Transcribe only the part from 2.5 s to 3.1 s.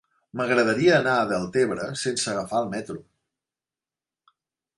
el metro.